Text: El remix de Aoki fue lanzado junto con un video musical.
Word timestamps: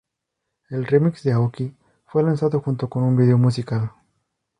El 0.71 0.87
remix 0.87 1.21
de 1.23 1.31
Aoki 1.31 1.75
fue 2.07 2.23
lanzado 2.23 2.59
junto 2.59 2.89
con 2.89 3.03
un 3.03 3.15
video 3.15 3.37
musical. 3.37 3.91